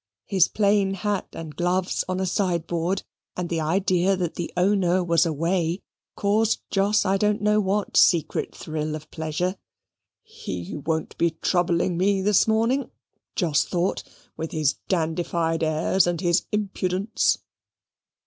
[0.25, 3.03] His plain hat, and gloves on a sideboard,
[3.37, 5.83] and the idea that the owner was away,
[6.15, 9.57] caused Jos I don't know what secret thrill of pleasure.
[10.23, 12.89] "HE won't be troubling me this morning,"
[13.35, 14.01] Jos thought,
[14.35, 17.37] "with his dandified airs and his impudence."